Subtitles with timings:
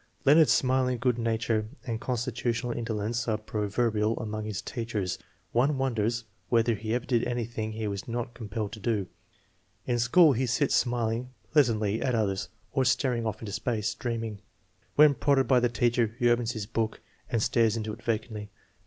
[0.25, 5.19] Leonard's smiling good nature and constitutional indolence are proverbial among his teachers.
[5.51, 9.05] One wonders whether he ever did anything he was not compelled to do.
[9.85, 14.41] In school he sits smiling pleas antly at others or staring off into space, dreaming.
[14.95, 16.99] When prodded by the teacher he opens his book
[17.29, 18.49] and stares into it vacantly.